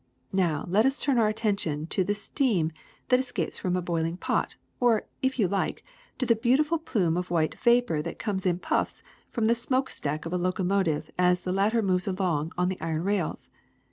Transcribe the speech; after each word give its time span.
*^Now 0.33 0.65
let 0.67 0.87
us 0.87 0.99
turn 0.99 1.19
our 1.19 1.27
attention 1.27 1.85
to 1.89 2.03
the 2.03 2.15
steam 2.15 2.71
that 3.09 3.19
escapes 3.19 3.59
from 3.59 3.75
a 3.75 3.83
boiling 3.83 4.17
pot 4.17 4.57
or, 4.79 5.05
if 5.21 5.37
you 5.37 5.47
like, 5.47 5.85
to 6.17 6.25
the 6.25 6.35
beau 6.35 6.55
tiful 6.55 6.79
plume 6.79 7.17
of 7.17 7.29
white 7.29 7.53
vapor 7.59 8.01
that 8.01 8.17
comes 8.17 8.47
in 8.47 8.57
puffs 8.57 9.03
from 9.29 9.45
the 9.45 9.53
smoke 9.53 9.91
stack 9.91 10.25
of 10.25 10.33
a 10.33 10.39
locomotive 10.39 11.11
as 11.19 11.41
the 11.41 11.53
latter 11.53 11.83
moves 11.83 12.07
along 12.07 12.51
on 12.57 12.67
the 12.67 12.81
iron 12.81 13.03
rails. 13.03 13.51